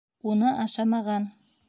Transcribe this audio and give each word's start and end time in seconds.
Уны 0.31 0.53
ашамаған. 0.63 1.29